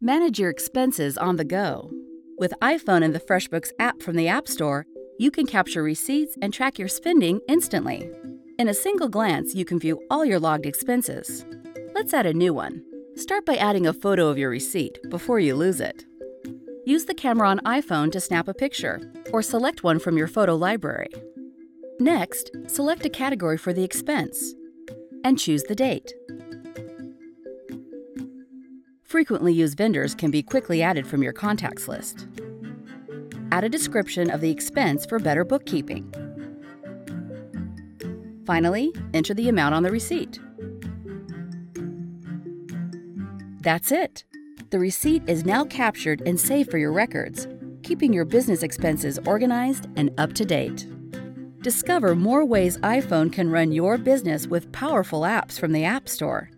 Manage 0.00 0.38
your 0.38 0.48
expenses 0.48 1.18
on 1.18 1.34
the 1.34 1.44
go. 1.44 1.90
With 2.38 2.54
iPhone 2.62 3.02
and 3.02 3.12
the 3.12 3.18
FreshBooks 3.18 3.72
app 3.80 4.00
from 4.00 4.14
the 4.14 4.28
App 4.28 4.46
Store, 4.46 4.86
you 5.18 5.32
can 5.32 5.44
capture 5.44 5.82
receipts 5.82 6.36
and 6.40 6.54
track 6.54 6.78
your 6.78 6.86
spending 6.86 7.40
instantly. 7.48 8.08
In 8.60 8.68
a 8.68 8.74
single 8.74 9.08
glance, 9.08 9.56
you 9.56 9.64
can 9.64 9.80
view 9.80 10.00
all 10.08 10.24
your 10.24 10.38
logged 10.38 10.66
expenses. 10.66 11.44
Let's 11.96 12.14
add 12.14 12.26
a 12.26 12.32
new 12.32 12.54
one. 12.54 12.84
Start 13.16 13.44
by 13.44 13.56
adding 13.56 13.88
a 13.88 13.92
photo 13.92 14.28
of 14.28 14.38
your 14.38 14.50
receipt 14.50 15.00
before 15.10 15.40
you 15.40 15.56
lose 15.56 15.80
it. 15.80 16.04
Use 16.86 17.06
the 17.06 17.12
camera 17.14 17.48
on 17.48 17.58
iPhone 17.60 18.12
to 18.12 18.20
snap 18.20 18.46
a 18.46 18.54
picture, 18.54 19.00
or 19.32 19.42
select 19.42 19.82
one 19.82 19.98
from 19.98 20.16
your 20.16 20.28
photo 20.28 20.54
library. 20.54 21.10
Next, 21.98 22.52
select 22.68 23.04
a 23.04 23.10
category 23.10 23.58
for 23.58 23.72
the 23.72 23.82
expense 23.82 24.54
and 25.24 25.40
choose 25.40 25.64
the 25.64 25.74
date. 25.74 26.14
Frequently 29.08 29.54
used 29.54 29.78
vendors 29.78 30.14
can 30.14 30.30
be 30.30 30.42
quickly 30.42 30.82
added 30.82 31.06
from 31.06 31.22
your 31.22 31.32
contacts 31.32 31.88
list. 31.88 32.26
Add 33.50 33.64
a 33.64 33.68
description 33.70 34.30
of 34.30 34.42
the 34.42 34.50
expense 34.50 35.06
for 35.06 35.18
better 35.18 35.46
bookkeeping. 35.46 36.12
Finally, 38.44 38.92
enter 39.14 39.32
the 39.32 39.48
amount 39.48 39.74
on 39.74 39.82
the 39.82 39.90
receipt. 39.90 40.38
That's 43.62 43.90
it. 43.92 44.24
The 44.68 44.78
receipt 44.78 45.22
is 45.26 45.46
now 45.46 45.64
captured 45.64 46.20
and 46.26 46.38
saved 46.38 46.70
for 46.70 46.76
your 46.76 46.92
records, 46.92 47.48
keeping 47.82 48.12
your 48.12 48.26
business 48.26 48.62
expenses 48.62 49.18
organized 49.24 49.86
and 49.96 50.10
up 50.18 50.34
to 50.34 50.44
date. 50.44 50.86
Discover 51.62 52.14
more 52.14 52.44
ways 52.44 52.76
iPhone 52.80 53.32
can 53.32 53.50
run 53.50 53.72
your 53.72 53.96
business 53.96 54.46
with 54.46 54.70
powerful 54.70 55.22
apps 55.22 55.58
from 55.58 55.72
the 55.72 55.84
App 55.84 56.10
Store. 56.10 56.50